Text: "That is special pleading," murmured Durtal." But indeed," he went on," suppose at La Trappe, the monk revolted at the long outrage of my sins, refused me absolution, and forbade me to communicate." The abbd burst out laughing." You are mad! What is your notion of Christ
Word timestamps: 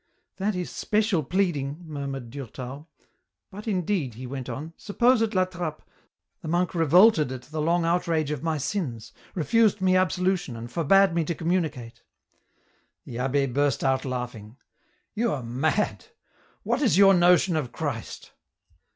"That 0.37 0.55
is 0.55 0.71
special 0.71 1.21
pleading," 1.23 1.83
murmured 1.85 2.31
Durtal." 2.31 2.89
But 3.51 3.67
indeed," 3.67 4.15
he 4.15 4.25
went 4.25 4.49
on," 4.49 4.73
suppose 4.75 5.21
at 5.21 5.35
La 5.35 5.45
Trappe, 5.45 5.83
the 6.41 6.47
monk 6.47 6.73
revolted 6.73 7.31
at 7.31 7.43
the 7.43 7.61
long 7.61 7.85
outrage 7.85 8.31
of 8.31 8.41
my 8.41 8.57
sins, 8.57 9.13
refused 9.35 9.79
me 9.79 9.95
absolution, 9.95 10.55
and 10.55 10.71
forbade 10.71 11.13
me 11.13 11.23
to 11.25 11.35
communicate." 11.35 12.01
The 13.05 13.17
abbd 13.17 13.53
burst 13.53 13.83
out 13.83 14.03
laughing." 14.03 14.57
You 15.13 15.31
are 15.33 15.43
mad! 15.43 16.05
What 16.63 16.81
is 16.81 16.97
your 16.97 17.13
notion 17.13 17.55
of 17.55 17.71
Christ 17.71 18.31